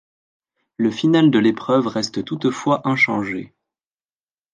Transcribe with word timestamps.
Le 0.77 0.89
final 0.89 1.29
de 1.29 1.37
l'épreuve 1.37 1.85
reste 1.85 2.25
toutefois 2.25 2.81
inchangé. 2.89 3.53